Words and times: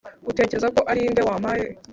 utekereza 0.31 0.67
ko 0.75 0.81
ari 0.91 1.01
nde 1.11 1.21
wampaye? 1.27 1.65